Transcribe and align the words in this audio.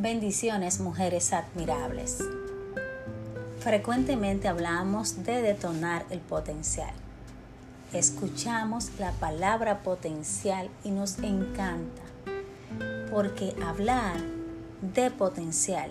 Bendiciones, 0.00 0.78
mujeres 0.78 1.32
admirables. 1.32 2.18
Frecuentemente 3.58 4.46
hablamos 4.46 5.24
de 5.24 5.42
detonar 5.42 6.06
el 6.10 6.20
potencial. 6.20 6.92
Escuchamos 7.92 8.92
la 9.00 9.10
palabra 9.10 9.82
potencial 9.82 10.70
y 10.84 10.92
nos 10.92 11.18
encanta, 11.18 12.02
porque 13.10 13.56
hablar 13.60 14.20
de 14.82 15.10
potencial 15.10 15.90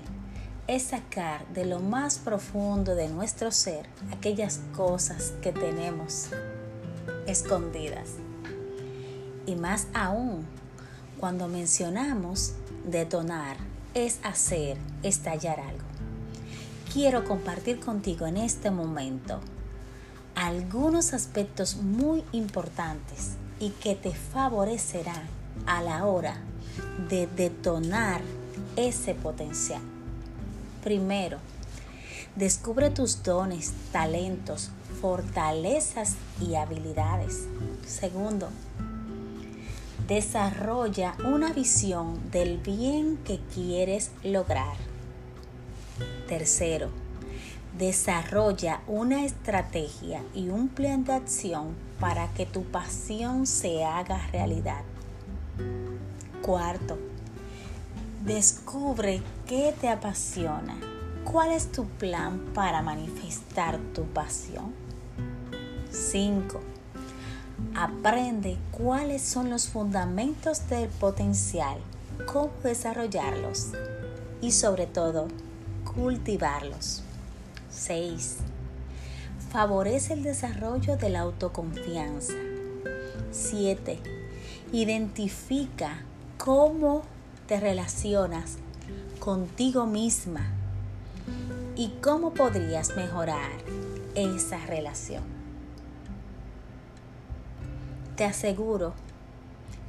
es 0.68 0.84
sacar 0.84 1.46
de 1.50 1.66
lo 1.66 1.82
más 1.82 2.18
profundo 2.18 2.96
de 2.96 3.10
nuestro 3.10 3.52
ser 3.52 3.90
aquellas 4.14 4.62
cosas 4.74 5.34
que 5.42 5.52
tenemos 5.52 6.30
escondidas. 7.26 8.12
Y 9.46 9.58
más 9.58 9.88
aún, 9.94 10.48
cuando 11.20 11.50
mencionamos 11.50 12.54
detonar, 12.86 13.58
es 14.06 14.20
hacer 14.24 14.78
estallar 15.02 15.60
algo. 15.60 15.84
Quiero 16.94 17.26
compartir 17.26 17.80
contigo 17.80 18.28
en 18.28 18.38
este 18.38 18.70
momento 18.70 19.40
algunos 20.36 21.14
aspectos 21.14 21.78
muy 21.78 22.24
importantes 22.32 23.38
y 23.60 23.72
que 23.72 23.96
te 23.96 24.14
favorecerán 24.14 25.24
a 25.66 25.82
la 25.82 26.06
hora 26.06 26.38
de 27.10 27.26
detonar 27.26 28.22
ese 28.76 29.16
potencial. 29.16 29.82
Primero, 30.84 31.40
descubre 32.36 32.92
tus 32.92 33.24
dones, 33.24 33.74
talentos, 33.92 34.70
fortalezas 35.02 36.16
y 36.40 36.54
habilidades. 36.54 37.46
Segundo, 37.88 38.50
desarrolla 40.08 41.16
una 41.26 41.52
visión 41.52 42.32
del 42.32 42.58
bien 42.58 43.18
que 43.26 43.40
quieres 43.54 44.12
lograr. 44.24 44.78
Tercero, 46.28 46.90
desarrolla 47.78 48.82
una 48.88 49.26
estrategia 49.26 50.24
y 50.34 50.48
un 50.48 50.70
plan 50.70 51.04
de 51.04 51.14
acción 51.14 51.76
para 52.00 52.30
que 52.34 52.46
tu 52.46 52.64
pasión 52.64 53.46
se 53.46 53.84
haga 53.84 54.26
realidad. 54.32 54.82
Cuarto, 56.42 56.98
descubre 58.24 59.22
qué 59.46 59.74
te 59.80 59.90
apasiona. 59.90 60.78
¿Cuál 61.26 61.52
es 61.52 61.70
tu 61.74 61.84
plan 61.86 62.40
para 62.54 62.82
manifestar 62.82 63.78
tu 63.94 64.06
pasión? 64.06 64.74
5 65.90 66.77
Aprende 67.76 68.58
cuáles 68.72 69.22
son 69.22 69.50
los 69.50 69.68
fundamentos 69.68 70.70
del 70.70 70.90
potencial, 70.90 71.78
cómo 72.26 72.52
desarrollarlos 72.64 73.70
y 74.42 74.52
sobre 74.52 74.86
todo 74.86 75.28
cultivarlos. 75.96 77.04
6. 77.72 78.38
Favorece 79.52 80.14
el 80.14 80.24
desarrollo 80.24 80.98
de 80.98 81.10
la 81.10 81.22
autoconfianza. 81.22 82.34
7. 83.32 84.00
Identifica 84.72 86.02
cómo 86.38 87.04
te 87.48 87.60
relacionas 87.60 88.58
contigo 89.20 89.86
misma 89.86 90.48
y 91.76 91.90
cómo 92.02 92.34
podrías 92.34 92.96
mejorar 92.96 93.52
esa 94.16 94.58
relación 94.66 95.37
te 98.18 98.26
aseguro 98.26 98.94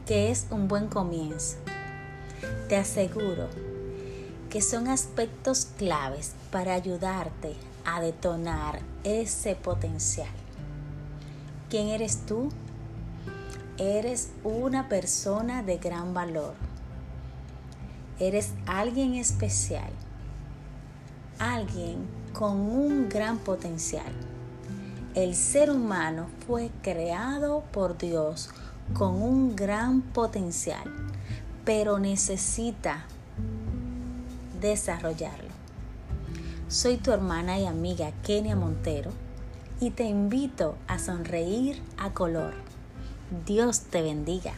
que 0.06 0.30
es 0.30 0.46
un 0.50 0.68
buen 0.68 0.88
comienzo. 0.88 1.56
Te 2.68 2.76
aseguro 2.76 3.48
que 4.50 4.60
son 4.60 4.86
aspectos 4.86 5.68
claves 5.78 6.34
para 6.52 6.74
ayudarte 6.74 7.56
a 7.86 8.02
detonar 8.02 8.80
ese 9.02 9.54
potencial. 9.54 10.28
¿Quién 11.70 11.88
eres 11.88 12.26
tú? 12.26 12.50
Eres 13.78 14.30
una 14.44 14.90
persona 14.90 15.62
de 15.62 15.78
gran 15.78 16.12
valor. 16.12 16.52
Eres 18.18 18.52
alguien 18.66 19.14
especial. 19.14 19.90
Alguien 21.38 22.06
con 22.34 22.60
un 22.60 23.08
gran 23.08 23.38
potencial 23.38 24.12
el 25.24 25.34
ser 25.34 25.68
humano 25.68 26.28
fue 26.46 26.70
creado 26.80 27.64
por 27.72 27.98
Dios 27.98 28.50
con 28.94 29.20
un 29.20 29.56
gran 29.56 30.00
potencial, 30.00 30.84
pero 31.64 31.98
necesita 31.98 33.04
desarrollarlo. 34.60 35.48
Soy 36.68 36.98
tu 36.98 37.10
hermana 37.10 37.58
y 37.58 37.66
amiga 37.66 38.12
Kenia 38.22 38.54
Montero 38.54 39.10
y 39.80 39.90
te 39.90 40.04
invito 40.04 40.76
a 40.86 41.00
sonreír 41.00 41.82
a 41.96 42.10
color. 42.10 42.54
Dios 43.44 43.80
te 43.80 44.02
bendiga. 44.02 44.52